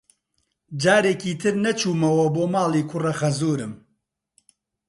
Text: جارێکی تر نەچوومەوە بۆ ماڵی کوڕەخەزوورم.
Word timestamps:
جارێکی 0.83 1.31
تر 1.41 1.53
نەچوومەوە 1.65 2.27
بۆ 2.35 2.43
ماڵی 2.53 2.87
کوڕەخەزوورم. 2.89 3.73